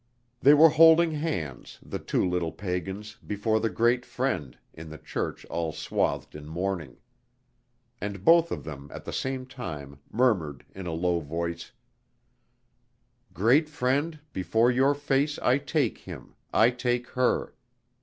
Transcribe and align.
They 0.39 0.55
were 0.55 0.69
holding 0.69 1.11
hands, 1.11 1.77
the 1.83 1.99
two 1.99 2.27
little 2.27 2.51
pagans, 2.51 3.17
before 3.23 3.59
the 3.59 3.69
Great 3.69 4.03
Friend, 4.03 4.57
in 4.73 4.89
the 4.89 4.97
church 4.97 5.45
all 5.45 5.71
swathed 5.71 6.33
in 6.33 6.47
mourning. 6.47 6.97
And 8.01 8.25
both 8.25 8.51
of 8.51 8.63
them 8.63 8.89
at 8.91 9.05
the 9.05 9.13
same 9.13 9.45
time 9.45 9.99
murmured 10.11 10.65
in 10.73 10.87
a 10.87 10.91
low 10.91 11.19
voice: 11.19 11.71
"Great 13.35 13.69
Friend, 13.69 14.17
before 14.33 14.71
your 14.71 14.95
face 14.95 15.37
I 15.37 15.59
take 15.59 15.99
him, 15.99 16.33
I 16.51 16.71
take 16.71 17.09
her. 17.09 17.53